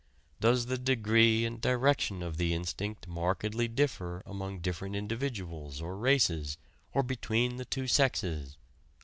Does 0.39 0.65
the 0.65 0.79
degree 0.79 1.45
and 1.45 1.61
direction 1.61 2.23
of 2.23 2.37
the 2.37 2.55
instinct 2.55 3.07
markedly 3.07 3.67
differ 3.67 4.23
among 4.25 4.57
different 4.59 4.95
individuals 4.95 5.79
or 5.79 5.95
races, 5.95 6.57
or 6.91 7.03
between 7.03 7.57
the 7.57 7.65
two 7.65 7.85
sexes?" 7.85 8.57